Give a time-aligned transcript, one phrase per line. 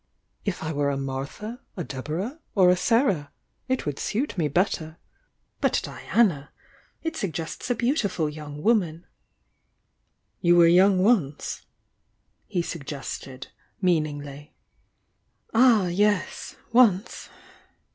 [0.45, 3.31] "If I were a Martha, a Deborah or a Sarah,
[3.67, 4.97] it would suit me much better.
[5.59, 6.49] But Diana!
[7.03, 9.05] It suggests a beautiful young wom
[10.39, 11.67] "You were young once!"
[12.47, 14.55] he suggested, meaningly.
[15.53, 17.29] "Ah, yes, once!"